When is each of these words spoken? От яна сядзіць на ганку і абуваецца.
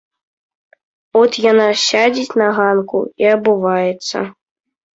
От 1.21 1.31
яна 1.51 1.67
сядзіць 1.83 2.37
на 2.45 2.49
ганку 2.57 3.05
і 3.25 3.33
абуваецца. 3.35 4.17